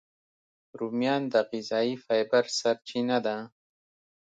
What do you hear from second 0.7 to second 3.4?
رومیان د غذایي فایبر سرچینه ده